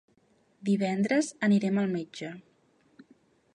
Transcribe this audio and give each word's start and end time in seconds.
Divendres 0.69 1.29
anirem 1.49 1.77
al 1.83 1.93
metge. 1.93 2.33